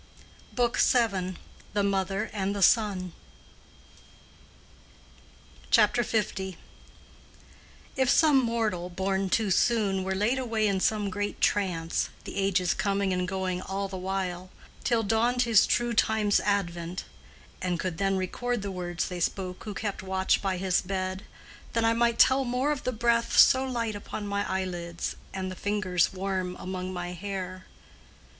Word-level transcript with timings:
BOOK 0.53 0.79
VII.—THE 0.79 1.83
MOTHER 1.83 2.31
AND 2.33 2.55
THE 2.55 2.63
SON 2.63 3.13
CHAPTER 5.69 6.03
L. 6.11 6.53
"If 7.95 8.09
some 8.09 8.39
mortal, 8.41 8.89
born 8.89 9.29
too 9.29 9.51
soon, 9.51 10.03
Were 10.03 10.15
laid 10.15 10.39
away 10.39 10.65
in 10.67 10.79
some 10.79 11.11
great 11.11 11.39
trance—the 11.39 12.35
ages 12.35 12.73
Coming 12.73 13.13
and 13.13 13.27
going 13.27 13.61
all 13.61 13.87
the 13.87 13.95
while—till 13.95 15.03
dawned 15.03 15.43
His 15.43 15.67
true 15.67 15.93
time's 15.93 16.39
advent; 16.39 17.03
and 17.61 17.79
could 17.79 17.99
then 17.99 18.17
record 18.17 18.63
The 18.63 18.71
words 18.71 19.07
they 19.07 19.19
spoke 19.19 19.63
who 19.65 19.75
kept 19.75 20.01
watch 20.01 20.41
by 20.41 20.57
his 20.57 20.81
bed, 20.81 21.25
Then 21.73 21.85
I 21.85 21.93
might 21.93 22.17
tell 22.17 22.43
more 22.43 22.71
of 22.71 22.85
the 22.85 22.91
breath 22.91 23.37
so 23.37 23.65
light 23.65 23.93
Upon 23.95 24.25
my 24.25 24.49
eyelids, 24.49 25.15
and 25.31 25.51
the 25.51 25.55
fingers 25.55 26.11
warm 26.11 26.55
Among 26.55 26.91
my 26.91 27.11
hair. 27.13 27.67